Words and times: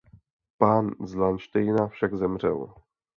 Pán 0.57 0.95
z 0.99 1.13
Landštejna 1.15 1.87
však 1.87 2.15
zemřel. 2.15 2.73